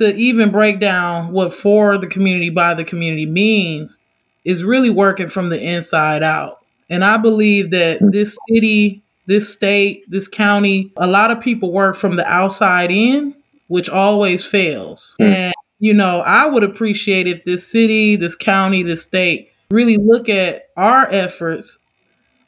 [0.00, 3.98] to even break down what for the community by the community means
[4.44, 6.64] is really working from the inside out.
[6.88, 11.96] And I believe that this city, this state, this county, a lot of people work
[11.96, 13.36] from the outside in,
[13.68, 15.16] which always fails.
[15.20, 15.34] Mm.
[15.34, 20.30] And, you know, I would appreciate if this city, this county, this state really look
[20.30, 21.78] at our efforts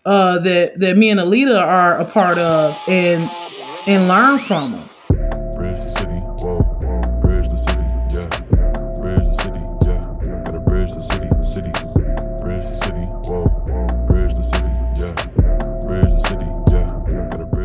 [0.05, 3.31] uh, that that me and Alita are a part of and
[3.87, 4.89] and learn from them.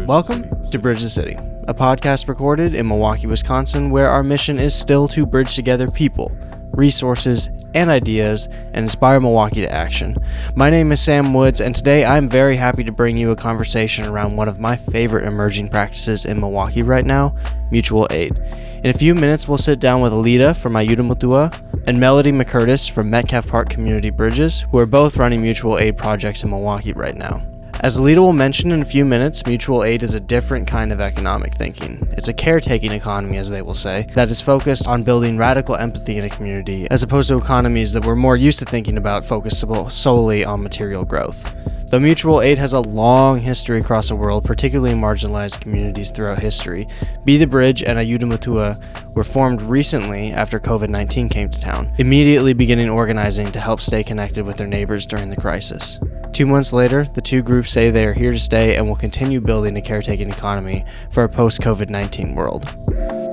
[0.08, 0.28] Bridge.
[0.28, 1.36] Welcome to Bridge the City,
[1.68, 6.32] a podcast recorded in Milwaukee, Wisconsin, where our mission is still to bridge together people
[6.78, 10.16] resources, and ideas and inspire Milwaukee to action.
[10.56, 14.06] My name is Sam Woods, and today I'm very happy to bring you a conversation
[14.06, 17.36] around one of my favorite emerging practices in Milwaukee right now
[17.72, 18.38] mutual aid.
[18.84, 22.90] In a few minutes, we'll sit down with Alita from Ayuda Mutua and Melody McCurtis
[22.90, 27.16] from Metcalfe Park Community Bridges, who are both running mutual aid projects in Milwaukee right
[27.16, 27.42] now.
[27.82, 31.00] As Alita will mention in a few minutes, mutual aid is a different kind of
[31.00, 32.08] economic thinking.
[32.14, 36.18] It's a caretaking economy, as they will say, that is focused on building radical empathy
[36.18, 39.64] in a community, as opposed to economies that we're more used to thinking about focused
[39.92, 41.54] solely on material growth.
[41.90, 46.40] Though mutual aid has a long history across the world, particularly in marginalized communities throughout
[46.40, 46.88] history,
[47.26, 51.94] Be the Bridge and Ayuda Mutua were formed recently after COVID 19 came to town,
[52.00, 56.00] immediately beginning organizing to help stay connected with their neighbors during the crisis.
[56.38, 59.42] Two months later, the two groups say they are here to stay and will continue
[59.42, 63.27] building a caretaking economy for a post COVID 19 world.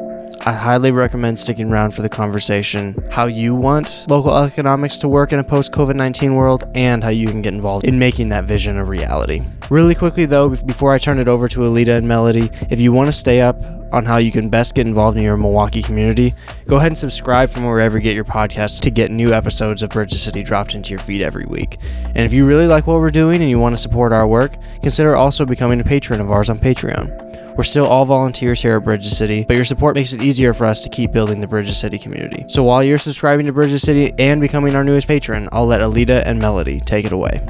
[0.46, 5.32] I highly recommend sticking around for the conversation how you want local economics to work
[5.32, 8.44] in a post COVID 19 world and how you can get involved in making that
[8.44, 9.40] vision a reality.
[9.70, 13.06] Really quickly, though, before I turn it over to Alita and Melody, if you want
[13.06, 13.58] to stay up
[13.90, 16.34] on how you can best get involved in your Milwaukee community,
[16.66, 19.90] go ahead and subscribe from wherever you get your podcasts to get new episodes of
[19.90, 21.78] Bridge the City dropped into your feed every week.
[22.04, 24.52] And if you really like what we're doing and you want to support our work,
[24.82, 27.23] consider also becoming a patron of ours on Patreon.
[27.56, 30.52] We're still all volunteers here at Bridge the City, but your support makes it easier
[30.52, 32.44] for us to keep building the Bridge the City community.
[32.48, 35.80] So while you're subscribing to Bridge the City and becoming our newest patron, I'll let
[35.80, 37.40] Alita and Melody take it away.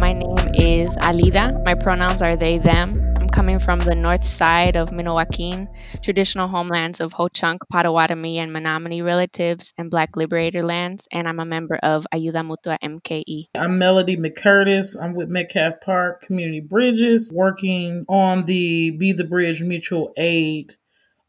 [0.00, 1.64] My name is Alita.
[1.64, 5.66] My pronouns are they, them coming from the north side of Minoaquin,
[6.02, 11.46] traditional homelands of Ho-Chunk, Potawatomi, and Menominee relatives, and Black Liberator lands, and I'm a
[11.46, 13.46] member of Ayuda Mutua MKE.
[13.54, 14.96] I'm Melody McCurtis.
[15.00, 20.76] I'm with Metcalfe Park Community Bridges, working on the Be the Bridge Mutual Aid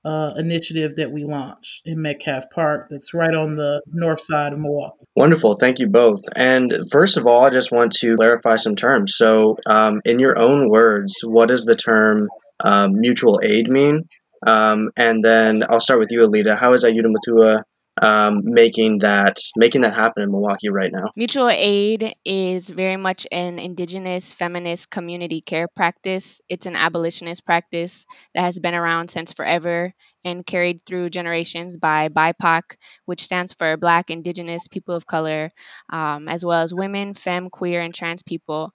[0.06, 4.60] uh, initiative that we launched in Metcalfe Park that's right on the north side of
[4.60, 5.06] Milwaukee.
[5.16, 5.56] Wonderful.
[5.56, 6.22] Thank you both.
[6.36, 9.14] And first of all, I just want to clarify some terms.
[9.16, 12.28] So, um, in your own words, what does the term
[12.64, 14.04] um, mutual aid mean?
[14.46, 16.58] Um, and then I'll start with you, Alita.
[16.58, 17.64] How is Ayuda Mutua
[18.02, 21.12] um, making that making that happen in Milwaukee right now.
[21.16, 26.42] Mutual aid is very much an indigenous feminist community care practice.
[26.50, 29.94] It's an abolitionist practice that has been around since forever
[30.26, 32.62] and carried through generations by BIPOC,
[33.06, 35.52] which stands for Black, Indigenous, People of Color,
[35.90, 38.74] um, as well as women, femme, queer, and trans people.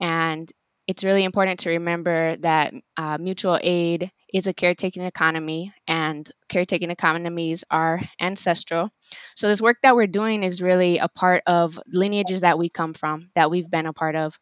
[0.00, 0.50] And
[0.88, 6.90] it's really important to remember that uh, mutual aid is a caretaking economy, and caretaking
[6.90, 8.90] economies are ancestral.
[9.34, 12.94] So, this work that we're doing is really a part of lineages that we come
[12.94, 14.38] from, that we've been a part of.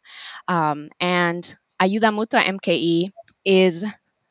[0.49, 1.43] Um, and
[1.81, 3.11] Ayuda Mutua MKE
[3.45, 3.85] is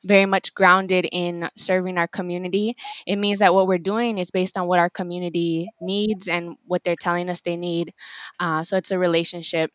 [0.04, 2.76] very much grounded in serving our community.
[3.08, 6.84] It means that what we're doing is based on what our community needs and what
[6.84, 7.94] they're telling us they need.
[8.40, 9.72] Uh, so, it's a relationship.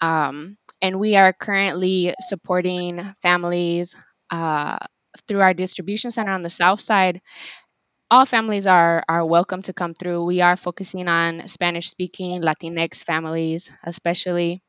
[0.00, 3.96] Um, and we are currently supporting families
[4.30, 4.78] uh,
[5.28, 7.20] through our distribution center on the south side
[8.10, 10.24] all families are are welcome to come through.
[10.24, 14.62] We are focusing on Spanish speaking Latinx families, especially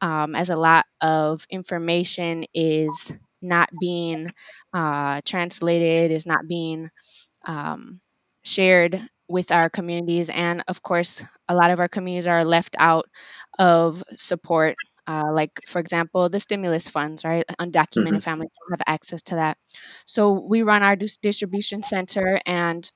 [0.00, 4.30] um, as a lot of information is not being
[4.72, 6.90] uh, translated, is not being
[7.46, 8.00] um,
[8.44, 13.06] shared with our communities, and of course, a lot of our communities are left out
[13.58, 18.18] of support uh, like for example the stimulus funds right undocumented mm-hmm.
[18.18, 19.58] families don't have access to that
[20.04, 22.90] so we run our dis- distribution center and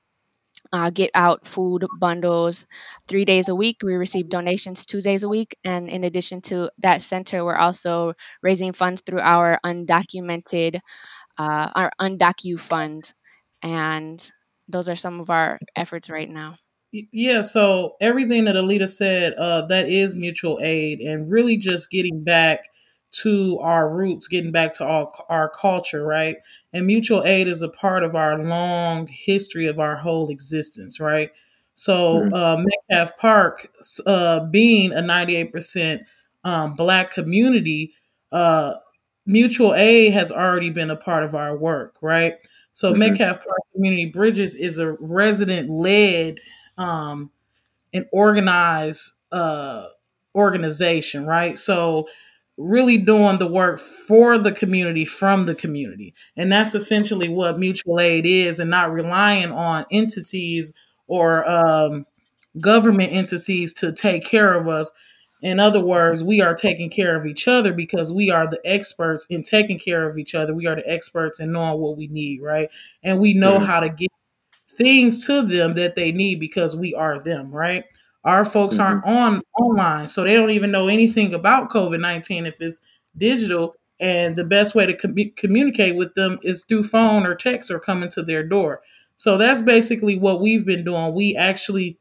[0.71, 2.67] uh, get out food bundles
[3.07, 3.77] three days a week.
[3.83, 5.57] We receive donations two days a week.
[5.63, 10.79] And in addition to that center, we're also raising funds through our undocumented,
[11.37, 13.11] uh, our undocu fund.
[13.61, 14.19] And
[14.67, 16.55] those are some of our efforts right now.
[16.91, 22.23] Yeah, so everything that Alita said, uh, that is mutual aid, and really just getting
[22.23, 22.67] back
[23.11, 26.37] to our roots, getting back to our, our culture, right?
[26.73, 31.29] And mutual aid is a part of our long history of our whole existence, right?
[31.75, 32.33] So Mhm.
[32.33, 32.57] uh,
[32.89, 33.71] Metcalfe Park,
[34.07, 36.01] uh, being a 98%
[36.43, 37.93] um, black community,
[38.31, 38.75] uh,
[39.25, 42.35] mutual aid has already been a part of our work, right?
[42.71, 42.97] So Mhm.
[42.97, 46.39] Metcalfe Park Community Bridges is a resident led
[46.79, 47.29] um,
[47.93, 49.87] an organized uh,
[50.33, 51.59] organization, right?
[51.59, 52.07] So
[52.57, 56.13] really doing the work for the community from the community.
[56.35, 60.73] And that's essentially what mutual aid is and not relying on entities
[61.07, 62.05] or um,
[62.59, 64.91] government entities to take care of us.
[65.41, 69.25] In other words, we are taking care of each other because we are the experts
[69.29, 70.53] in taking care of each other.
[70.53, 72.69] We are the experts in knowing what we need, right?
[73.03, 74.11] And we know how to get
[74.79, 77.85] things to them that they need because we are them, right?
[78.25, 78.83] Our folks Mhm.
[78.85, 82.81] aren't on online, so they don't even know anything about COVID 19 if it's
[83.17, 83.75] digital.
[83.99, 87.79] And the best way to com- communicate with them is through phone or text or
[87.79, 88.81] coming to their door.
[89.17, 91.13] So that's basically what we've been doing.
[91.13, 91.99] We actually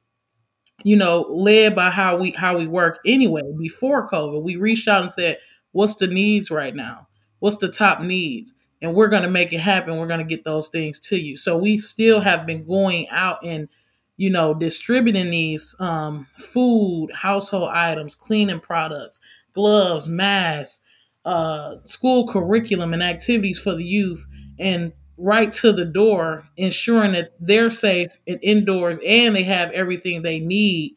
[0.85, 3.43] you know, led by how we how we work anyway.
[3.59, 5.39] Before COVID, we reached out and said,
[5.73, 7.09] "What's the needs right now?
[7.41, 9.99] What's the top needs?" And we're going to make it happen.
[9.99, 11.37] We're going to get those things to you.
[11.37, 13.69] So we still have been going out and,
[14.17, 19.21] you know, distributing these um, food, household items, cleaning products,
[19.53, 20.81] gloves, masks,
[21.25, 24.25] uh, school curriculum, and activities for the youth,
[24.59, 30.23] and right to the door, ensuring that they're safe and indoors and they have everything
[30.23, 30.95] they need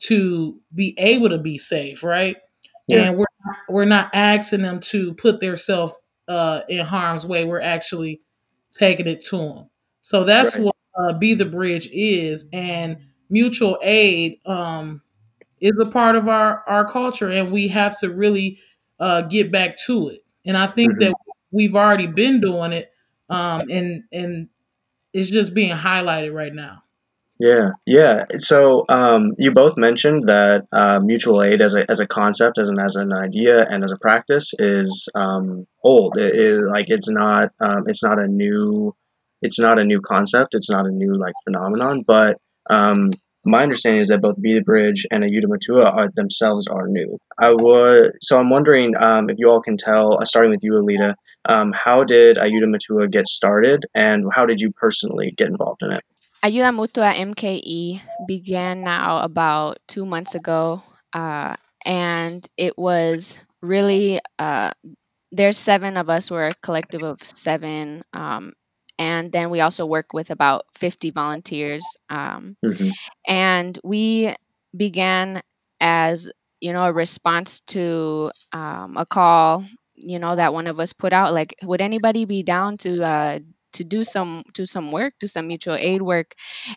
[0.00, 2.36] to be able to be safe, right?
[2.88, 3.04] Yeah.
[3.04, 3.26] And we're
[3.68, 5.94] we're not asking them to put themselves
[6.28, 7.44] uh, in harm's way.
[7.44, 8.20] We're actually
[8.72, 9.70] taking it to them.
[10.00, 10.64] So that's Right.
[10.66, 12.98] what uh, Be the Bridge is, and
[13.30, 15.02] mutual aid um,
[15.60, 18.58] is a part of our our culture, and we have to really
[19.00, 20.24] uh, get back to it.
[20.46, 21.00] And I think Mhm.
[21.00, 21.14] that
[21.52, 22.92] we've already been doing it,
[23.30, 24.48] um, and and
[25.12, 26.82] it's just being highlighted right now.
[27.40, 28.26] Yeah, yeah.
[28.38, 32.68] So um, you both mentioned that uh, mutual aid as a, as a concept, as
[32.68, 36.16] an as an idea, and as a practice is um, old.
[36.16, 38.94] It is like it's not um, it's not a new
[39.42, 40.54] it's not a new concept.
[40.54, 42.04] It's not a new like phenomenon.
[42.06, 42.38] But
[42.70, 43.10] um,
[43.44, 47.18] my understanding is that both Be the Bridge and Ayuda Mutua are themselves are new.
[47.38, 50.72] I would so I'm wondering um, if you all can tell, uh, starting with you,
[50.74, 51.16] Alita,
[51.46, 55.92] um, how did Ayuda Mutua get started, and how did you personally get involved in
[55.92, 56.02] it?
[56.44, 60.82] Ayuda Mutua MKE began now about two months ago,
[61.14, 61.56] uh,
[61.86, 64.72] and it was really uh,
[65.32, 66.30] there's seven of us.
[66.30, 68.52] We're a collective of seven, um,
[68.98, 71.84] and then we also work with about 50 volunteers.
[72.10, 72.90] Um, hmm
[73.26, 74.34] and we
[74.76, 75.42] began
[75.80, 76.30] as
[76.60, 79.64] you know a response to um, a call
[79.94, 83.38] you know that one of us put out like would anybody be down to uh,
[83.74, 86.34] to do some do some work do some mutual aid work.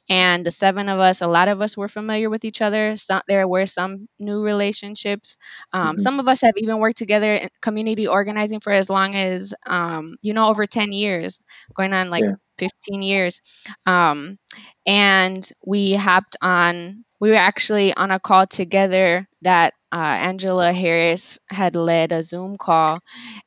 [0.09, 2.95] And the seven of us a lot of us were familiar with each other.
[2.97, 5.37] Some, there were some new relationships.
[5.73, 9.15] Um, hmm some of us have even worked together in community organizing for as long
[9.15, 11.41] as um, you know over 10 years
[11.75, 12.35] going on like Yeah.
[12.57, 13.41] 15 years.
[13.85, 14.37] Um,
[14.85, 21.39] and we hopped on we were actually on a call together that uh, angela harris
[21.49, 22.99] had led a zoom call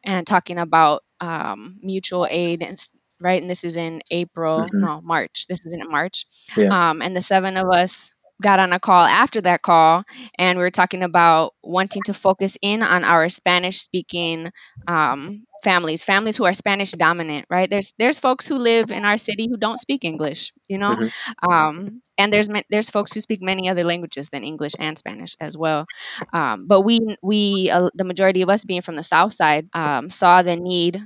[0.04, 2.78] and talking about um, mutual aid and
[3.20, 3.40] right?
[3.40, 5.46] And this is in april hmm no march.
[5.48, 6.26] This is in march.
[6.56, 6.70] Yeah.
[6.70, 8.12] um, and the seven of us
[8.42, 10.02] got on a call after that call
[10.38, 14.50] and we were talking about wanting to focus in on our spanish speaking
[14.86, 17.68] um, families families who are spanish dominant right?
[17.70, 20.96] There's there's folks who live in our city who don't speak english you know?
[20.96, 21.08] Hmm
[21.42, 25.56] um, and there's there's folks who speak many other languages than english and spanish as
[25.56, 25.86] well.
[26.32, 30.10] Um, but we we uh, the majority of us being from the south side um,
[30.10, 31.02] saw the need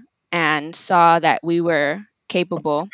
[0.58, 2.88] and saw that we were capable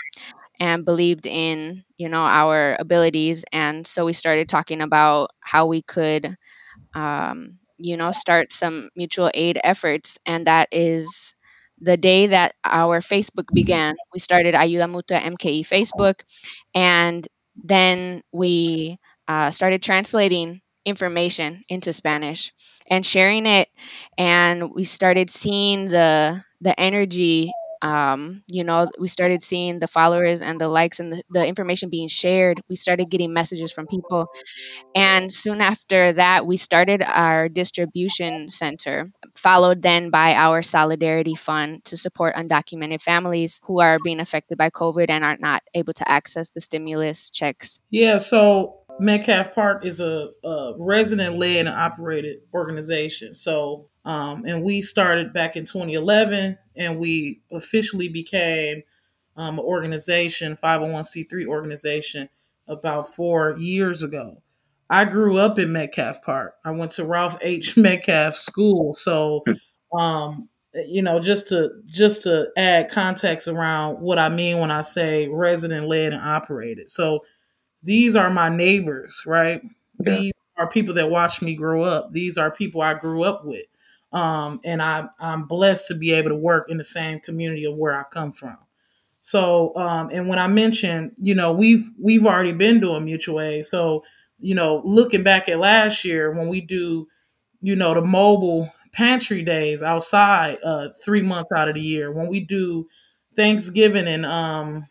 [0.61, 5.83] and believed in you know our abilities and so we started talking about how we
[5.83, 6.37] could
[6.95, 10.19] um, you know, start some mutual aid efforts.
[10.27, 11.35] And that is
[11.81, 13.97] the day that our Facebook began.
[14.13, 16.21] We started Ayuda Mutua MKE Facebook,
[16.75, 17.27] and
[17.65, 18.99] then we
[19.29, 22.53] uh, started translating information into Spanish
[22.89, 23.69] and sharing it.
[24.19, 27.53] And we started seeing the the energy.
[27.83, 31.89] Um, you know, we started seeing the followers and the likes and the, the information
[31.89, 32.61] being shared.
[32.69, 34.29] We started getting messages from people
[34.95, 41.85] and soon after that, we started our distribution center, followed then by our Solidarity Fund
[41.87, 46.11] to support undocumented families who are being affected by COVID and are not able to
[46.11, 47.79] access the stimulus checks.
[47.91, 53.35] Yeah, so Metcalfe Park is a, a resident led and operated organization.
[53.35, 58.83] So, um, and we started back in 2011 and we officially became
[59.37, 62.29] um, an organization, 501c3 organization,
[62.69, 64.43] about four years ago.
[64.89, 66.55] I grew up in Metcalfe Park.
[66.65, 67.77] I went to Ralph H.
[67.77, 68.95] Metcalfe School.
[68.95, 69.45] So,
[69.97, 74.83] um, you know, just to just to add context around what I mean when I
[74.83, 76.91] say resident led and operated.
[76.91, 77.25] So
[77.83, 79.63] these are my neighbors, right?
[80.05, 80.17] Yeah.
[80.17, 82.13] These are people that watched me grow up.
[82.13, 83.67] These are people I grew up with.
[84.13, 87.77] Um, and I, I'm blessed to be able to work in the same community of
[87.77, 88.59] where I come from.
[89.21, 93.67] So, um, and when I mentioned, you know, we've we've already been doing mutual aid.
[93.67, 94.03] So,
[94.39, 97.07] you know, looking back at last year when we do,
[97.61, 102.29] you know, the mobile pantry days outside, uh, three months out of the year, when
[102.29, 102.89] we do
[103.37, 104.87] Thanksgiving and um,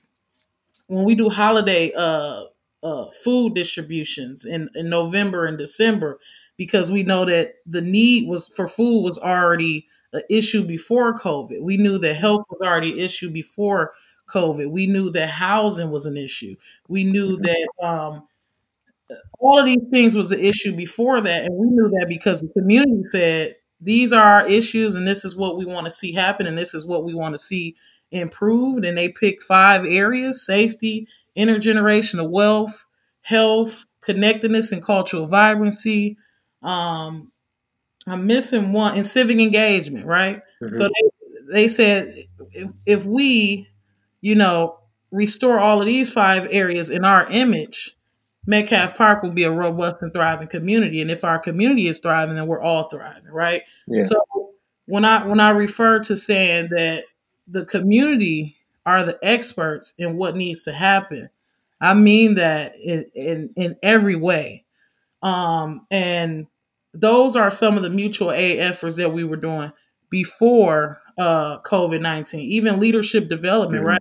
[0.88, 2.43] when we do holiday uh,
[2.84, 6.20] uh, food distributions in, in November and December,
[6.58, 11.62] because we know that the need was for food was already an issue before COVID.
[11.62, 13.94] We knew that health was already an issue before
[14.30, 14.70] COVID.
[14.70, 16.56] We knew that housing was an issue.
[16.88, 17.44] We knew Mhm.
[17.44, 18.28] that um,
[19.40, 22.50] all of these things was an issue before that, and we knew that because the
[22.50, 26.46] community said these are our issues, and this is what we want to see happen,
[26.48, 27.76] and this is what we want to see
[28.12, 28.84] improved.
[28.86, 31.08] And they picked five areas: safety,
[31.39, 32.86] intergenerational wealth,
[33.22, 36.17] health, connectedness, and cultural vibrancy.
[36.62, 37.31] Um,
[38.08, 40.41] I'm missing one in civic engagement, right?
[40.62, 40.75] Mhm.
[40.75, 41.10] So they
[41.51, 42.13] they said
[42.51, 43.67] if if we,
[44.22, 44.79] you know,
[45.12, 47.96] restore all of these five areas in our image,
[48.46, 51.01] Metcalfe Park will be a robust and thriving community.
[51.01, 53.62] And if our community is thriving, then we're all thriving, right?
[53.88, 54.03] Yeah.
[54.03, 54.15] So
[54.88, 57.05] when I when I refer to saying that
[57.48, 58.55] the community
[58.86, 61.30] are the experts in what needs to happen,
[61.82, 64.66] I mean that in in, in every way.
[65.22, 66.48] Um, and
[66.94, 69.72] those are some of the mutual aid efforts that we were doing
[70.10, 73.88] before uh, COVID 19, even leadership development, Mhm.
[73.88, 74.00] right?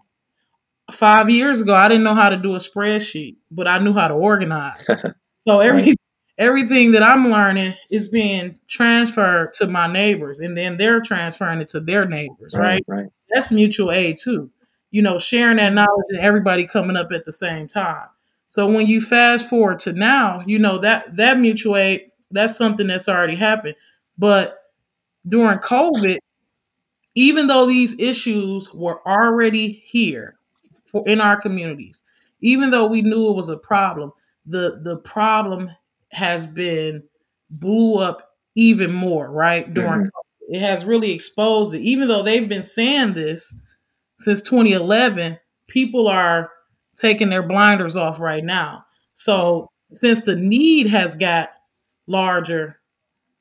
[0.92, 4.08] Five years ago, I didn't know how to do a spreadsheet, but I knew how
[4.08, 4.86] to organize.
[5.40, 5.94] So every
[6.36, 11.68] everything that I'm learning is being transferred to my neighbors, and then they're transferring it
[11.70, 12.82] to their neighbors, Right.
[12.88, 13.02] right?
[13.02, 13.06] Right.
[13.32, 14.50] That's mutual aid too.
[14.90, 18.08] You know, sharing that knowledge and everybody coming up at the same time.
[18.48, 22.86] So when you fast forward to now, you know that that mutual aid that's something
[22.86, 23.74] that's already happened.
[24.18, 24.56] But
[25.28, 26.18] during COVID,
[27.14, 30.36] even though these issues were already here
[30.86, 32.04] for in our communities,
[32.40, 34.12] even though we knew it was a problem,
[34.46, 35.70] the the problem
[36.12, 37.02] has been
[37.50, 39.72] blew up even more, right?
[39.72, 40.06] During Mhm.
[40.06, 40.12] COVID.
[40.50, 41.80] it has really exposed it.
[41.82, 43.54] Even though they've been saying this
[44.18, 46.50] since 2011, people are
[46.96, 48.84] taking their blinders off right now.
[49.14, 51.50] So since the need has got
[52.06, 52.80] larger,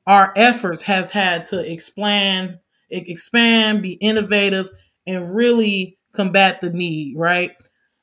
[0.06, 2.58] our efforts has had to expand,
[2.90, 4.70] expand, be innovative,
[5.06, 7.52] and really combat the need, right?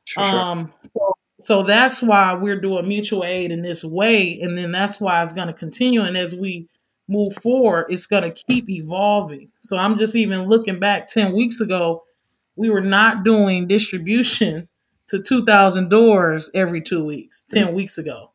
[0.05, 0.23] Sure.
[0.23, 0.39] Sure.
[0.39, 5.01] Um, so, so that's why we're doing mutual aid in this way, and then that's
[5.01, 6.01] why it's going to continue.
[6.01, 6.67] And as we
[7.07, 9.49] move forward, it's going to keep evolving.
[9.59, 12.03] So I'm just even looking back ten weeks ago,
[12.55, 14.67] we were not doing distribution
[15.07, 17.43] to 2,000 doors every two weeks.
[17.49, 18.31] Ten weeks ago,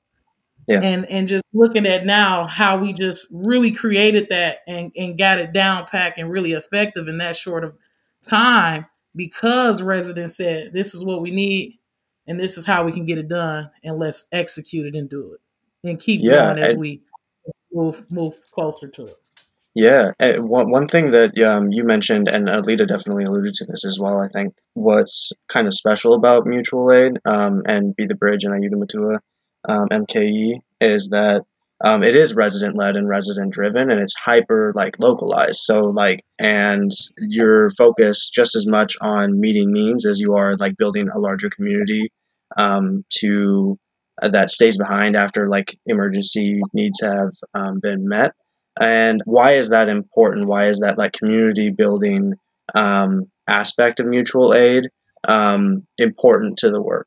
[0.68, 0.80] Yeah.
[0.82, 5.38] and and just looking at now how we just really created that and and got
[5.38, 7.74] it down packed and really effective in that short of
[8.22, 8.86] time
[9.16, 11.78] because residents said this is what we need
[12.28, 15.32] and this is how we can get it done and let's execute it and do
[15.34, 16.54] it and keep Yeah.
[16.54, 17.02] going as And we
[17.72, 19.16] move move closer to it.
[19.74, 23.84] Yeah, eh, one one thing that um, you mentioned, and Alita definitely alluded to this
[23.84, 24.18] as well.
[24.18, 28.52] I think what's kind of special about mutual aid um, and Be the Bridge and
[28.54, 29.18] Ayuda Mutua
[29.68, 31.42] um, MKE is that
[31.84, 35.60] um, it is resident led and resident driven, and it's hyper like localized.
[35.62, 40.76] So like, and you're focused just as much on meeting needs as you are like
[40.78, 42.10] building a larger community
[42.56, 43.78] um, to
[44.20, 48.32] uh, that stays behind after like emergency needs have um, been met
[48.80, 50.48] and why is that important?
[50.48, 52.34] Why is that like community building
[52.74, 54.88] um, aspect of mutual aid
[55.28, 57.06] um, important to the work?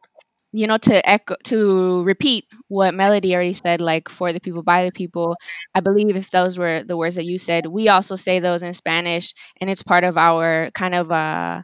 [0.52, 4.86] You know to echo to repeat what melody already said like for the people by
[4.86, 5.36] the people
[5.74, 8.74] i believe if those were the words that you said we also say those in
[8.74, 11.64] spanish and it's part of our kind of uh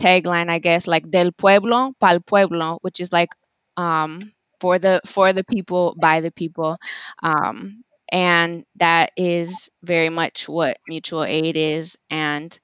[0.00, 3.28] tagline i guess like del pueblo pal pueblo which is like
[3.76, 4.20] um
[4.64, 6.78] for the for the people by the people.
[7.22, 12.58] Um and that is very much what mutual aid is and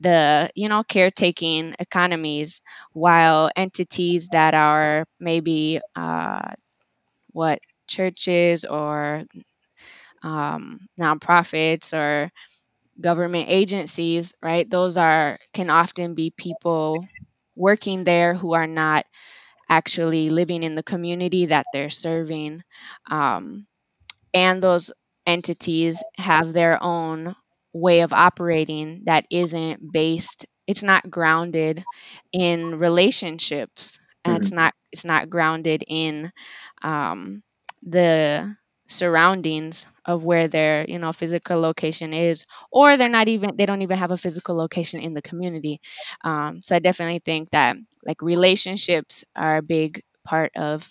[0.00, 2.62] the you know caretaking economies
[2.92, 6.52] while entities that are maybe uh,
[7.32, 9.24] what churches or
[10.22, 12.30] um, nonprofits or
[13.00, 14.68] government agencies, right?
[14.70, 17.08] Those are can often be people
[17.56, 19.06] working there who are not
[19.70, 22.62] actually living in the community that they're serving.
[23.10, 23.66] Um,
[24.34, 24.92] and those
[25.26, 27.34] entities have their own
[27.72, 31.84] way of operating that isn't based it's not grounded
[32.32, 34.00] in relationships.
[34.24, 36.32] And it's not it's not grounded in
[36.82, 37.42] um,
[37.82, 38.56] the
[38.88, 43.82] surroundings of where their you know physical location is or they're not even they don't
[43.82, 45.80] even have a physical location in the community.
[46.24, 50.88] Um, so i definitely think that like relationships are a big part of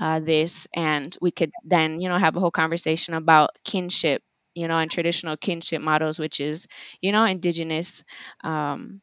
[0.00, 4.22] uh, this and we could then you know have a whole conversation about kinship
[4.54, 6.66] you know and traditional kinship models which is
[7.02, 8.04] you know indigenous
[8.44, 9.00] um,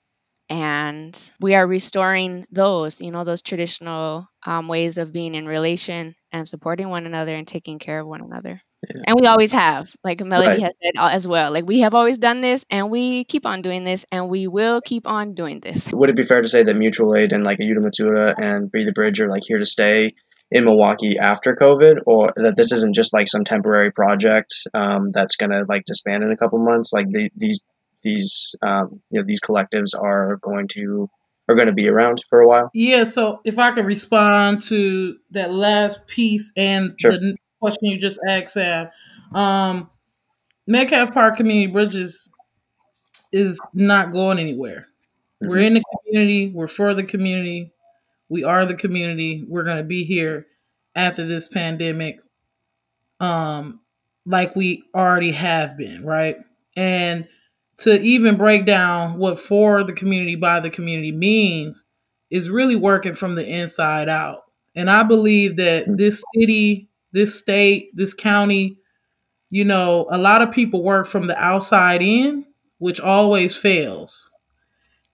[0.50, 6.16] and we are restoring those you know those traditional um, ways of being in relation
[6.32, 9.04] and supporting one another and taking care of one another Yeah.
[9.08, 10.62] and we always have like melody Right.
[10.62, 13.62] has said uh, as well like we have always done this and we keep on
[13.62, 16.64] doing this and we will keep on doing this Would it be fair to say
[16.64, 19.66] that mutual aid and like Ayuda Mutua and Be the Bridge are like here to
[19.66, 20.14] stay
[20.52, 25.36] in Milwaukee after COVID, or that this isn't just like some temporary project um, that's
[25.36, 26.94] gonna like disband in a couple months?
[26.94, 27.64] Like the, these
[28.04, 31.10] these um, you know these collectives are going to
[31.50, 32.70] are going to be around for a while.
[32.74, 37.12] Yeah, so if I could respond to that last piece and Sure.
[37.14, 38.90] the question you just asked, Sam,
[39.34, 39.90] um,
[40.68, 42.30] Metcalfe Park Community Bridges
[43.32, 44.88] is not going anywhere.
[45.40, 46.50] We're in the community.
[46.50, 47.72] We're for the community.
[48.30, 49.46] We are the community.
[49.48, 50.48] We're going to be here
[50.96, 52.20] after this pandemic,
[53.20, 53.80] um,
[54.26, 56.38] like we already have been, right?
[56.76, 57.28] And
[57.78, 61.86] to even break down what for the community by the community means
[62.30, 64.44] is really working from the inside out.
[64.76, 68.78] And I believe that this city, this state, this county,
[69.50, 72.46] you know, a lot of people work from the outside in,
[72.80, 74.30] which always fails.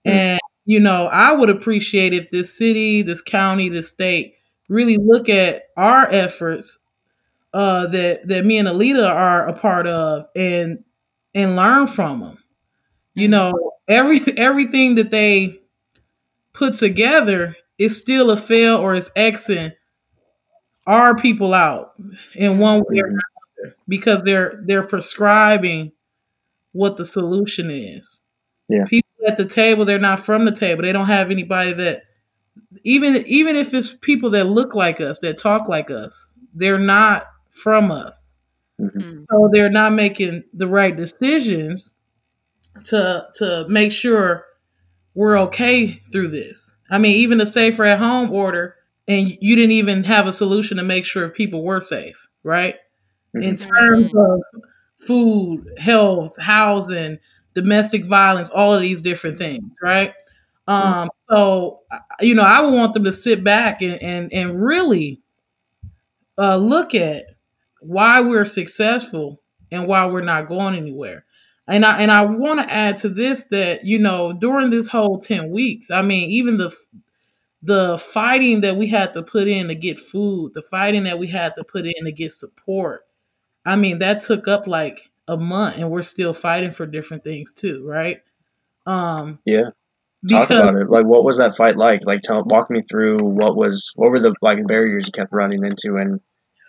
[0.06, 0.10] Mm.
[0.10, 4.34] And, you know, I would appreciate if this city, this county, this state
[4.68, 6.78] really look at our efforts
[7.54, 10.84] uh, that that me and Alita are a part of and
[11.34, 12.38] and learn from them.
[13.14, 13.32] You Mhm.
[13.32, 15.60] know, every everything that they
[16.54, 19.74] put together is still a fail or is Xing
[20.86, 21.92] our people out
[22.34, 25.92] in one way or another because they're they're prescribing
[26.72, 28.20] what the solution is.
[28.68, 28.84] Yeah.
[28.88, 30.82] People at the table, they're not from the table.
[30.82, 32.02] They don't have anybody that
[32.84, 37.26] even even if it's people that look like us, that talk like us, they're not
[37.50, 38.32] from us.
[38.80, 38.92] Mhm.
[38.96, 39.24] Mm.
[39.30, 41.94] So they're not making the right decisions
[42.84, 44.46] to to make sure
[45.14, 46.74] we're okay through this.
[46.90, 48.76] I mean, even the safer at home order,
[49.08, 52.76] and you didn't even have a solution to make sure people were safe, right?
[53.34, 53.68] In Mhm.
[53.76, 54.42] terms of
[54.98, 57.18] food, health, housing,
[57.54, 60.14] domestic violence, all of these different things, right?
[60.66, 61.80] Um, so
[62.20, 65.20] you know, I would want them to sit back and and, and really
[66.38, 67.26] uh, look at
[67.80, 69.40] why we're successful
[69.70, 71.24] and why we're not going anywhere.
[71.66, 75.18] And I and I want to add to this that you know during this whole
[75.18, 76.74] ten weeks, I mean, even the
[77.62, 81.28] the fighting that we had to put in to get food, the fighting that we
[81.28, 83.06] had to put in to get support.
[83.66, 87.52] I mean, that took up like a month, and we're still fighting for different things
[87.52, 88.20] too, right?
[88.86, 89.70] Um, Yeah.
[90.30, 90.88] Talk about it.
[90.88, 92.06] Like, what was that fight like?
[92.06, 95.62] Like, tell, walk me through what was, what were the like barriers you kept running
[95.64, 96.20] into, and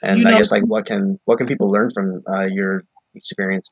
[0.01, 2.83] and You I guess like what can what can people learn from uh, your
[3.15, 3.69] experience?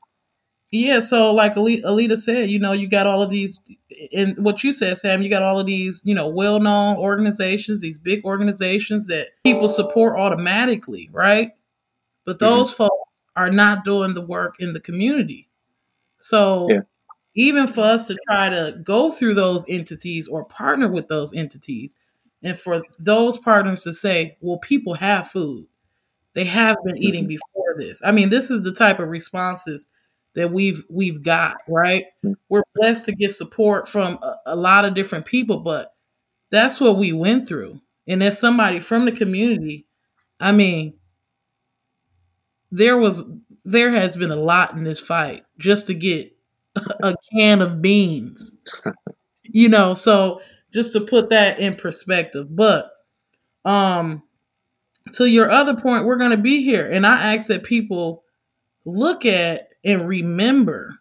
[0.72, 3.60] Yeah, so like Alita said, you know, you got all of these,
[4.12, 7.82] and what you said, Sam, you got all of these, you know, well known organizations,
[7.82, 11.52] these big organizations that people support automatically, right?
[12.26, 15.50] But those folks are not doing the work in the community.
[16.19, 16.82] So Yeah.
[17.36, 21.96] even for us to try to go through those entities or partner with those entities,
[22.43, 25.67] and for those partners to say, well, people have food,
[26.34, 27.30] they have been eating Mhm.
[27.30, 28.02] before this.
[28.06, 29.89] I mean, this is the type of responses
[30.36, 32.06] that we've we've got, right?
[32.26, 32.36] Mhm.
[32.50, 35.93] We're blessed to get support from a, a lot of different people, but
[36.52, 37.82] that's what we went through.
[38.08, 39.88] And as somebody from the community,
[40.39, 40.96] I mean,
[42.73, 43.23] there was
[43.65, 46.36] there has been a lot in this fight just to get
[46.75, 48.57] a can of beans.
[49.43, 50.41] you know, so
[50.73, 52.47] just to put that in perspective.
[52.53, 52.91] But
[53.63, 54.23] um
[55.13, 56.89] to your other point, we're going to be here.
[56.89, 58.23] And I ask that people
[58.86, 60.95] look at and remember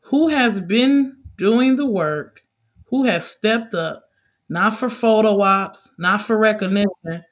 [0.00, 2.42] who has been doing the work,
[2.86, 4.02] who has stepped up,
[4.48, 7.24] not for photo ops, not for recognition,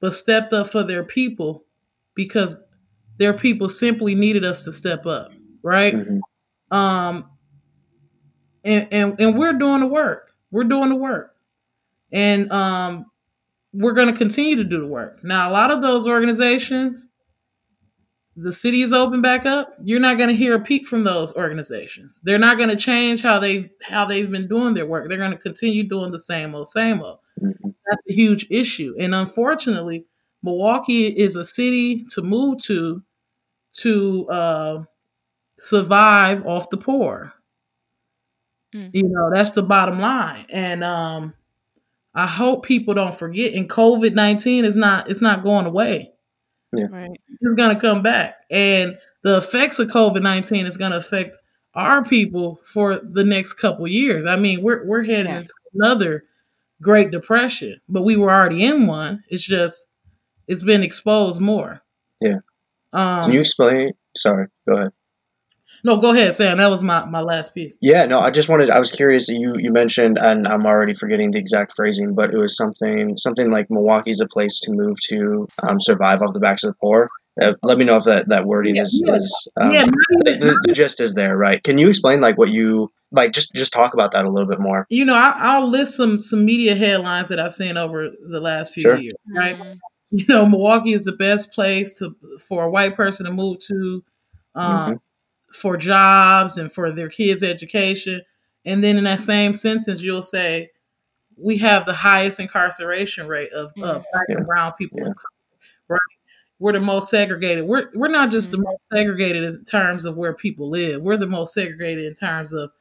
[0.00, 1.64] but stepped up for their people
[2.18, 2.56] because
[3.18, 5.94] their people simply needed us to step up, right?
[5.94, 6.76] Mm-hmm.
[6.76, 7.30] Um,
[8.64, 10.32] and, and and we're doing the work.
[10.50, 11.36] We're doing the work,
[12.12, 13.06] and um,
[13.72, 15.22] we're going to continue to do the work.
[15.22, 17.06] Now, a lot of those organizations,
[18.34, 19.76] the city is open back up.
[19.84, 22.20] You're not going to hear a peep from those organizations.
[22.24, 25.08] They're not going to change how they how they've been doing their work.
[25.08, 27.20] They're going to continue doing the same old, same old.
[27.40, 27.68] Mm-hmm.
[27.88, 30.04] That's a huge issue, and unfortunately,
[30.42, 33.02] Milwaukee is a city to move to
[33.74, 34.82] to uh,
[35.58, 37.32] survive off the poor.
[38.74, 38.90] Mm.
[38.92, 40.44] You know, that's the bottom line.
[40.50, 41.34] And um,
[42.14, 43.54] I hope people don't forget.
[43.54, 46.12] And COVID nineteen is not it's not going away.
[46.72, 47.10] Right.
[47.40, 48.36] It's gonna come back.
[48.50, 51.36] And the effects of COVID nineteen is gonna affect
[51.74, 54.26] our people for the next couple years.
[54.26, 55.38] I mean, we're we're heading Yeah.
[55.38, 56.24] into another
[56.82, 59.24] Great Depression, but we were already in one.
[59.28, 59.88] It's just
[60.48, 61.82] it's been exposed more.
[62.20, 62.38] Yeah.
[62.92, 63.92] Um, Can you explain?
[64.16, 64.92] Sorry, go ahead.
[65.84, 66.56] no, go ahead, Sam.
[66.58, 67.76] That was my, my last piece.
[67.80, 68.70] Yeah, no, I just wanted.
[68.70, 69.28] I was curious.
[69.28, 73.50] You you mentioned, and I'm already forgetting the exact phrasing, but it was something something
[73.50, 77.08] like Milwaukee's a place to move to um, survive off the backs of the poor.
[77.40, 79.14] Uh, let me know if that, that wording Yeah, is yeah.
[79.14, 81.62] is um, yeah, the, even- the, the gist is there, right?
[81.62, 83.32] Can you explain like what you like?
[83.32, 84.86] Just just talk about that a little bit more.
[84.88, 88.72] you know, I, I'll list some some media headlines that I've seen over the last
[88.74, 88.96] few Sure.
[88.96, 89.14] years.
[89.36, 89.78] Right, Mm.
[90.10, 94.04] you know, Milwaukee is the best place to for a white person to move to,
[94.54, 95.00] um, Mhm.
[95.52, 98.22] for jobs and for their kids' education.
[98.64, 100.70] And then in that same sentence, you'll say,
[101.36, 105.06] "We have the highest incarceration rate of, of black and brown people." Yeah.
[105.06, 105.14] color,"
[105.88, 106.00] Right?
[106.60, 107.66] We're the most segregated.
[107.66, 108.64] We're we're not just the Mhm.
[108.64, 111.02] most segregated in terms of where people live.
[111.02, 112.72] We're the most segregated in terms of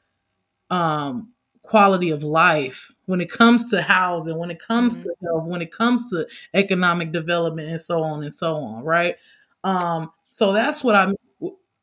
[0.72, 5.04] um, quality of life when it comes to housing, when it comes Mhm.
[5.04, 9.15] to health, when it comes to economic development, and so on and so on, right?
[9.63, 11.12] Um, so that's what I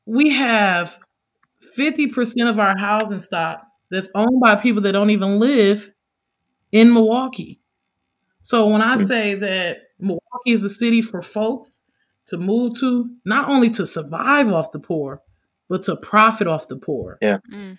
[0.06, 0.98] we have
[1.76, 5.90] 50% of our housing stock that's owned by people that don't even live
[6.72, 7.60] in Milwaukee.
[8.42, 9.06] So when I Mm.
[9.06, 11.80] say that Milwaukee is a city for folks
[12.26, 15.22] to move to, not only to survive off the poor,
[15.70, 17.16] but to profit off the poor
[17.50, 17.78] Mm.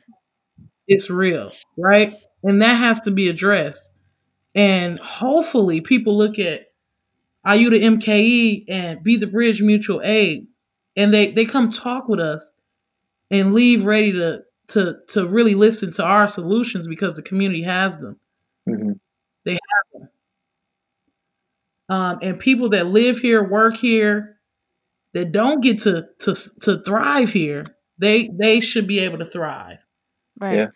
[0.87, 2.13] it's real, right?
[2.45, 3.91] And that has to be addressed.
[4.53, 6.67] And hopefully, people look at
[7.45, 10.47] Ayuda MKE and Be the Bridge Mutual Aid,
[10.95, 12.53] and they they come talk with us
[13.31, 17.97] and leave ready to to to really listen to our solutions because the community has
[17.97, 18.19] them.
[18.65, 18.93] hmm
[19.43, 20.09] They have them.
[21.89, 24.37] Um, and people that live here, work here,
[25.13, 27.65] that don't get to to to thrive here,
[27.97, 29.79] they they should be able to thrive.
[30.39, 30.55] Right.
[30.55, 30.67] Yeah.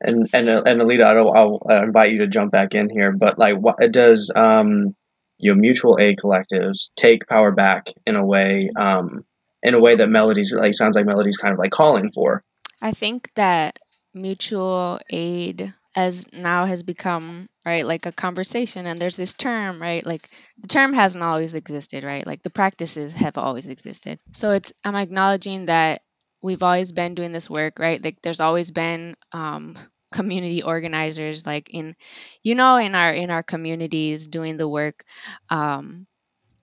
[0.00, 3.12] And and and Alita, I'll, I'll uh, invite you to jump back in here.
[3.12, 4.94] But like, what does um,
[5.38, 9.24] you know, mutual aid collectives take power back in a way, um,
[9.62, 12.44] in a way that Melody's like sounds like Melody's kind of like calling for.
[12.82, 13.78] I think that
[14.14, 20.06] mutual aid as now has become right like a conversation and there's this term right
[20.06, 20.22] like
[20.58, 24.94] the term hasn't always existed right like the practices have always existed so it's i'm
[24.94, 26.02] acknowledging that
[26.42, 28.02] we've always been doing this work right?
[28.02, 29.76] Like there's always been um
[30.12, 31.94] community organizers like in
[32.42, 35.04] you know in our in our communities doing the work.
[35.50, 36.06] Um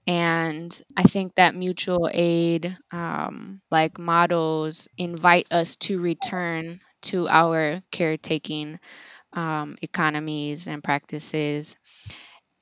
[0.08, 7.82] and I think that mutual aid, um, like models, invite us to return to our
[7.92, 8.80] caretaking
[9.34, 11.78] um, economies and practices,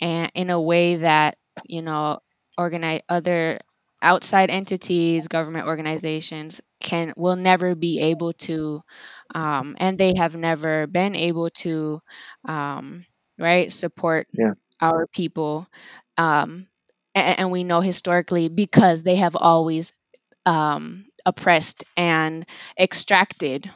[0.02, 2.20] and in a way that you know,
[2.58, 3.60] organize other
[4.06, 8.82] outside entities, government organizations can will never be able to,
[9.36, 12.02] um, and they have never been able to,
[12.48, 13.06] um,
[13.40, 14.54] right, support Yeah.
[14.82, 15.68] our people.
[16.18, 16.68] Um,
[17.16, 19.94] a- and we know historically because they have always
[20.46, 22.46] um, oppressed and
[22.80, 23.70] extracted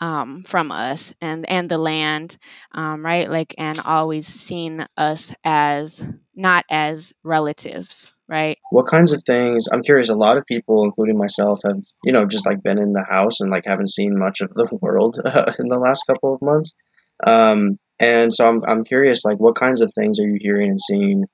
[0.00, 2.36] um, from us and and the land
[2.72, 6.02] um, right like and always seen us as
[6.34, 9.68] not as relatives right What kinds of things?
[9.72, 10.08] I'm curious.
[10.08, 13.40] A lot of people, including myself, have you know just like been in the house
[13.40, 16.74] and like haven't seen much of the world uh, in the last couple of months.
[17.26, 20.80] Um, and so I'm I'm curious, like, what kinds of things are you hearing and
[20.80, 21.24] seeing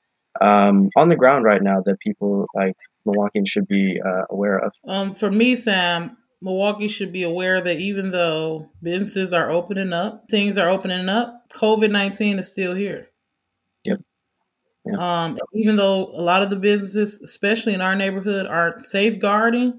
[0.41, 2.75] um, on the ground right now that people like
[3.07, 4.73] Milwaukeeans should be uh, aware of?
[4.87, 10.25] Um, for me, Sam, Milwaukee should be aware that even though businesses are opening up,
[10.31, 13.09] things are opening up, COVID 19 is still here.
[14.87, 14.99] Yep.
[14.99, 19.79] Um, even though a lot of the businesses, especially in our neighborhood, are safeguarding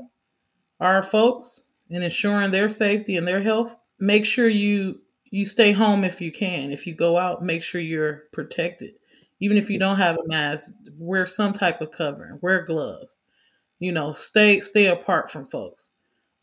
[0.79, 6.03] our folks and ensuring their safety and their health, make sure you you stay home
[6.05, 6.71] if you can.
[6.71, 8.93] If you go out, make sure you're protected.
[9.41, 13.17] Even if you don't have a mask, wear some type of covering, wear gloves.
[13.79, 15.91] You know, stay stay apart from folks.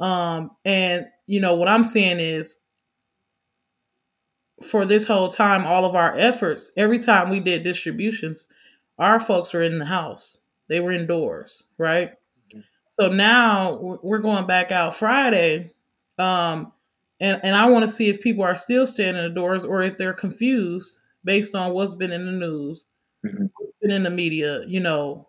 [0.00, 2.58] Um, and you know what I'm saying is
[4.72, 8.48] for this whole time, all of our efforts, every time we did distributions,
[8.98, 10.38] our folks were in the house.
[10.68, 12.14] They were indoors, right?
[12.88, 15.72] So now we're going back out Friday.
[16.18, 16.72] Um,
[17.20, 19.82] and, and I want to see if people are still staying in the doors or
[19.82, 22.86] if they're confused based on what's been in the news,
[23.24, 23.50] Mhm.
[23.58, 25.28] what's been in the media, you know,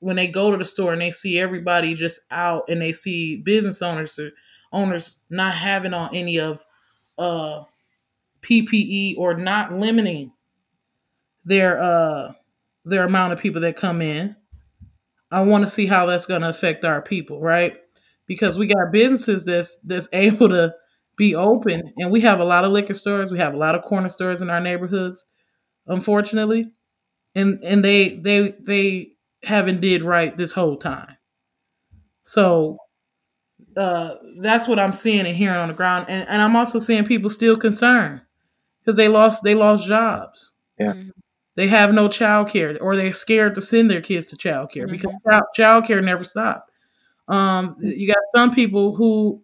[0.00, 3.38] when they go to the store and they see everybody just out and they see
[3.38, 4.32] business owners or
[4.72, 6.64] owners not having on any of
[7.18, 7.62] uh
[8.42, 10.32] PPE or not limiting
[11.44, 12.32] their uh
[12.84, 14.36] their amount of people that come in.
[15.30, 17.76] I want to see how that's going to affect our people, right?
[18.26, 20.74] Because we got businesses that's that's able to
[21.16, 23.82] be open and we have a lot of liquor stores, we have a lot of
[23.82, 25.26] corner stores in our neighborhoods,
[25.86, 26.70] unfortunately.
[27.34, 29.12] And and they they they
[29.44, 31.16] haven't did right this whole time.
[32.22, 32.76] So
[33.76, 36.06] uh that's what I'm seeing and hearing on the ground.
[36.08, 38.22] And, and I'm also seeing people still concerned
[38.84, 40.52] because they lost they lost jobs.
[40.78, 40.94] Yeah.
[40.94, 41.10] Mhm.
[41.56, 44.88] They have no child care or they're scared to send their kids to child care
[44.88, 45.30] because Mhm.
[45.30, 46.70] child, child care never stopped.
[47.28, 49.42] Um, you got some people who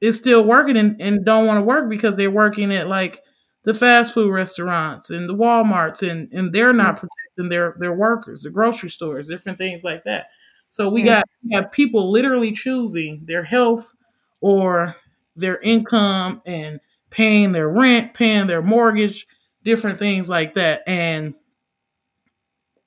[0.00, 3.22] is still working and, and don't want to work because they're working at like
[3.64, 8.42] the fast food restaurants and the Walmarts and, and they're not protecting their, their workers,
[8.42, 10.28] the grocery stores, different things like that.
[10.70, 11.16] So we Yeah.
[11.16, 13.92] got we have people literally choosing their health
[14.40, 14.96] or
[15.36, 19.26] their income and paying their rent, paying their mortgage,
[19.62, 20.82] different things like that.
[20.86, 21.34] And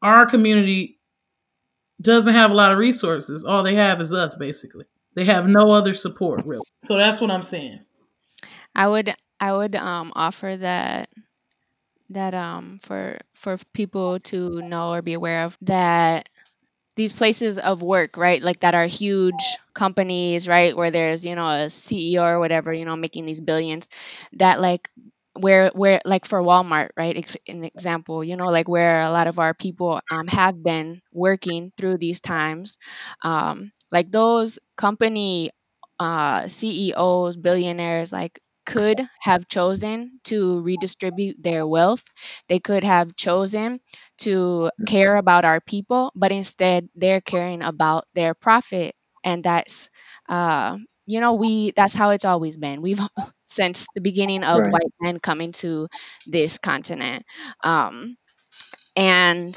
[0.02, 1.00] our community
[2.02, 3.44] doesn't have a lot of resources.
[3.46, 4.86] All they have is us, basically.
[5.16, 6.66] They have no other support, really.
[6.84, 7.80] So that's what I'm saying.
[8.76, 11.10] I would I would um offer that
[12.10, 16.30] that um for for people to know or be aware of that
[16.96, 18.42] these places of work, right?
[18.42, 20.76] Like that are huge companies, right?
[20.76, 23.88] Where there's, you know, a CEO or whatever, you know, making these billions
[24.34, 24.90] that like
[25.40, 27.36] where where like for Walmart, right?
[27.48, 31.72] An example, you know, like where a lot of our people um, have been working
[31.78, 32.78] through these times,
[33.24, 35.52] um, like those company
[36.00, 42.04] uh, CEOs, billionaires, like could have chosen to redistribute their wealth.
[42.48, 43.80] They could have chosen
[44.20, 49.90] to care about our people, but instead they're caring about their profit, and that's
[50.30, 52.82] uh, you know we that's how it's always been.
[52.82, 53.02] We've
[53.48, 54.72] since the beginning of Right.
[54.72, 55.88] white men coming to
[56.26, 57.26] this continent.
[57.64, 58.18] Um,
[58.96, 59.54] and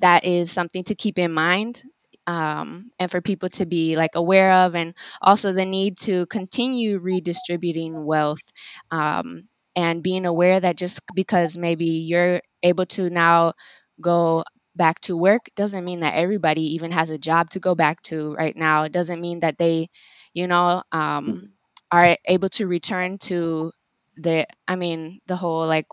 [0.00, 1.82] that is something to keep in mind
[2.26, 6.98] um, and for people to be like aware of and also the need to continue
[6.98, 8.42] redistributing wealth
[8.90, 13.54] um, and being aware that just because maybe you're able to now
[14.00, 18.00] go back to work doesn't mean that everybody even has a job to go back
[18.02, 18.84] to right now.
[18.84, 19.88] It doesn't mean that they
[20.34, 21.52] you know um,
[21.90, 23.72] are able to return to
[24.16, 25.86] the i mean the whole like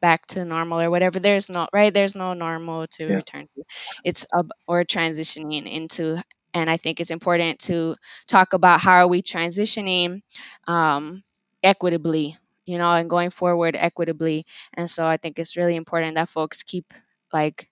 [0.00, 1.92] back to normal or whatever there's no right?
[1.92, 3.22] There's no normal to Yeah.
[3.22, 3.64] return to.
[4.04, 6.18] It's ab- or transitioning into
[6.54, 10.22] and i think it's important to talk about how are we transitioning
[10.66, 11.22] um,
[11.62, 14.44] equitably you know and going forward equitably.
[14.74, 16.86] And so i think it's really important that folks keep
[17.32, 17.68] like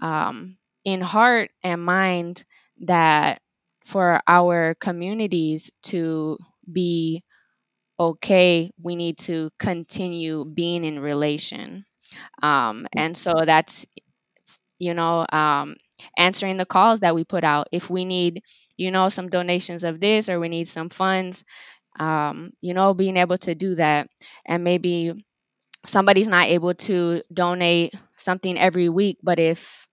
[0.00, 2.44] um, in heart and mind
[2.82, 3.40] that
[3.84, 6.38] for our communities to
[6.70, 7.22] be
[7.98, 11.84] okay we need to continue being in relation.
[12.42, 13.86] Um, and so that's
[14.78, 15.76] you know um,
[16.18, 17.68] answering the calls that we put out.
[17.72, 18.42] If we need
[18.76, 21.44] you know some donations of this or we need some funds
[21.98, 24.08] um, you know being able to do that.
[24.46, 25.14] And maybe
[25.84, 29.86] somebody's not able to donate something every week but if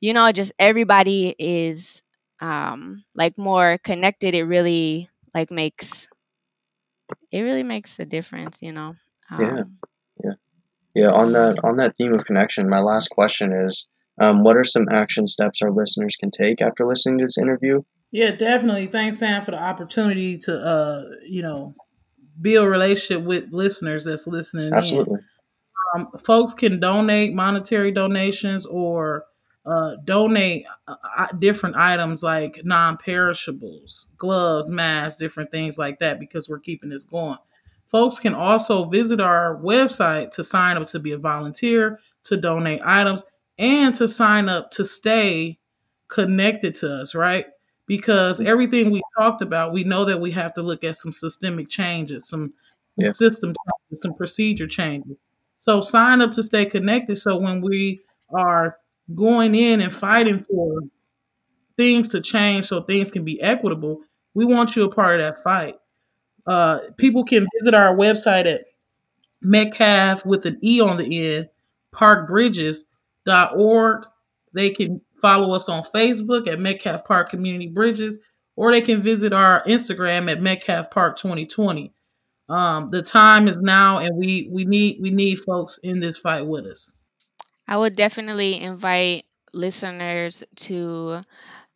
[0.00, 2.02] you know just everybody is
[2.40, 6.08] um, like more connected it really like makes
[7.30, 8.94] it really makes a difference you know
[9.38, 9.60] Yeah.
[9.60, 9.78] um,
[10.94, 13.88] Yeah, on that on that theme of connection, my last question is,
[14.20, 17.80] um, what are some action steps our listeners can take after listening to this interview?
[18.10, 18.88] Yeah, definitely.
[18.88, 21.74] Thanks, Sam, for the opportunity to, uh, you know,
[22.40, 24.74] build a relationship with listeners that's listening in.
[24.74, 25.20] Absolutely.
[25.96, 29.24] um, folks can donate monetary donations or
[29.64, 36.48] uh, donate uh, uh, different items like non-perishables, gloves, masks, different things like that because
[36.48, 37.38] we're keeping this going.
[37.88, 42.80] Folks can also visit our website to sign up to be a volunteer, to donate
[42.84, 43.24] items,
[43.58, 45.58] and to sign up to stay
[46.08, 47.46] connected to us, right?
[47.86, 51.68] Because everything we talked about, we know that we have to look at some systemic
[51.68, 52.54] changes, some
[52.96, 53.10] Yeah.
[53.10, 53.54] system
[53.90, 55.16] changes, some procedure changes.
[55.58, 57.16] So sign up to stay connected.
[57.16, 58.00] So when we
[58.34, 58.78] are
[59.14, 60.80] going in and fighting for
[61.76, 64.00] things to change so things can be equitable,
[64.34, 65.76] we want you a part of that fight.
[66.46, 68.64] Uh, people can visit our website at
[69.40, 71.48] Metcalf with an E on the end,
[71.94, 74.04] parkbridges.org.
[74.54, 78.18] They can follow us on Facebook at Metcalfe Park Community Bridges,
[78.56, 81.92] or they can visit our Instagram at Metcalfe Park 2020.
[82.48, 86.46] Um, the time is now, and we we need we need folks in this fight
[86.46, 86.94] with us.
[87.66, 91.22] I would definitely invite listeners to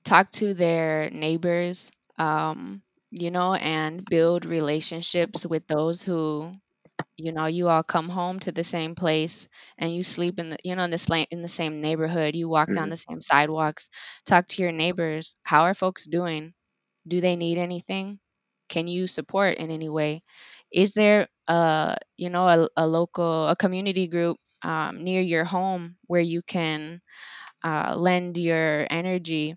[0.04, 6.52] talk to their neighbors, um, you know, and build relationships with those who
[7.16, 10.58] you know you all come home to the same place and you sleep in the
[10.64, 12.34] you know in the sla- in the same neighborhood.
[12.36, 12.90] You walk down Mhm.
[12.90, 13.90] the same sidewalks.
[14.26, 15.36] Talk to your neighbors.
[15.44, 16.54] How are folks doing?
[17.08, 18.20] Do they need anything?
[18.68, 20.22] Can you support in any way?
[20.72, 25.96] Is there a you know a, a local a community group um, near your home
[26.06, 27.00] where you can
[27.64, 29.56] uh, lend your energy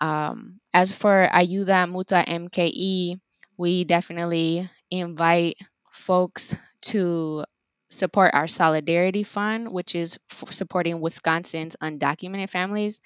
[0.00, 3.20] um, as for Ayuda Mutua MKE,
[3.56, 5.58] we definitely invite
[5.90, 6.54] folks
[6.92, 7.44] to
[7.88, 10.18] support our Solidarity Fund, which is
[10.50, 13.00] supporting Wisconsin's undocumented families.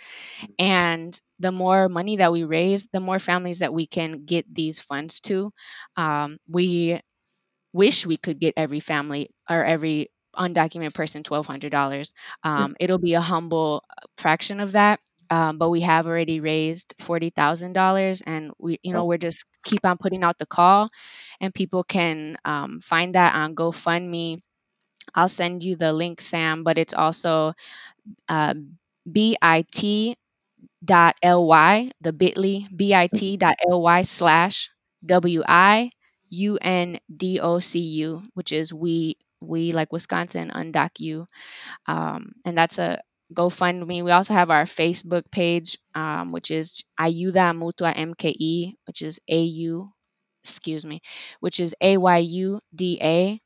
[0.59, 4.81] And the more money that we raise, the more families that we can get these
[4.81, 5.53] funds to.
[5.97, 7.01] Um, we
[7.73, 12.13] wish we could get every family or every undocumented person $1,200.
[12.45, 13.85] Um, it'll be a humble
[14.19, 15.01] fraction of that.
[15.29, 19.45] Um, but we have already raised forty thousand dollars, and we, you know, we're just
[19.65, 20.89] keep on putting out the call,
[21.41, 24.41] and people can um, find that on GoFundMe.
[25.15, 27.55] I'll send you the link, Sam, but it's also
[28.29, 28.55] uh,
[29.11, 29.39] bit
[30.85, 34.71] dot ly, the bit.ly, bit dot ly slash
[35.05, 35.91] w i
[36.31, 39.17] u n d o c u, which is we
[39.47, 41.27] we like Wisconsin undock you,
[41.87, 43.01] um, and that's a
[43.35, 44.05] GoFundMe.
[44.05, 49.43] We also have our Facebook page, um, which is Ayuda Mutua MKE, which is A
[49.43, 49.91] U,
[50.45, 51.01] excuse me,
[51.41, 53.41] which is A Y U D A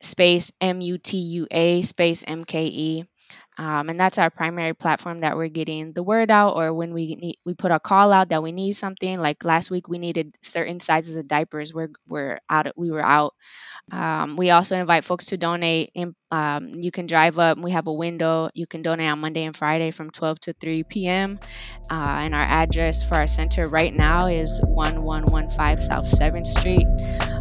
[0.00, 3.04] space M U T U A space M K E.
[3.58, 7.16] Um, and that's our primary platform that we're getting the word out or when we
[7.16, 9.18] need, we put a call out that we need something.
[9.18, 11.74] Like last week we needed certain sizes of diapers.
[11.74, 13.34] We're, we're out we were out.
[13.92, 15.90] Um, we also invite folks to donate.
[16.30, 17.58] Um, you can drive up.
[17.58, 18.50] We have a window.
[18.54, 21.38] You can donate on monday and friday from 12 to 3 p.m
[21.90, 26.86] uh, and our address for our center right now is 1115 south 7th street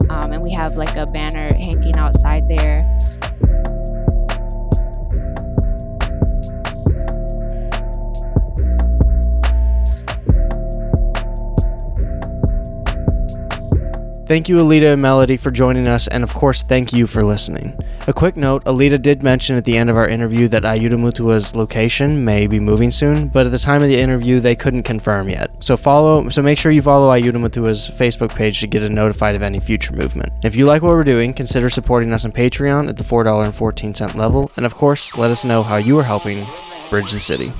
[0.09, 2.83] um, and we have like a banner hanging outside there
[14.27, 17.79] Thank you, Alita and Melody, for joining us, and of course, thank you for listening.
[18.09, 21.57] A quick note Alita did mention at the end of our interview that Ayuda Mutua's
[21.57, 25.27] location may be moving soon, but at the time of the interview, they couldn't confirm
[25.27, 25.61] yet.
[25.61, 29.41] So follow, so make sure you follow Ayuda Mutua's Facebook page to get notified of
[29.41, 30.31] any future movement.
[30.41, 34.51] If you like what we're doing, consider supporting us on Patreon at the $4.14 level,
[34.55, 36.45] and of course, let us know how you are helping
[36.89, 37.51] bridge the city.